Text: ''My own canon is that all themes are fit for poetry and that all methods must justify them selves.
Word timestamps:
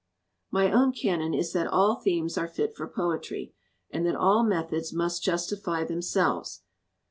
''My 0.51 0.71
own 0.73 0.93
canon 0.93 1.35
is 1.35 1.53
that 1.53 1.67
all 1.67 1.95
themes 1.97 2.35
are 2.35 2.47
fit 2.47 2.73
for 2.75 2.87
poetry 2.87 3.53
and 3.91 4.03
that 4.07 4.15
all 4.15 4.43
methods 4.43 4.91
must 4.91 5.21
justify 5.21 5.83
them 5.83 6.01
selves. 6.01 6.63